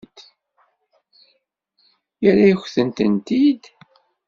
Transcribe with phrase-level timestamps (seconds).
[2.23, 3.63] Yerra-yakent-tent-id?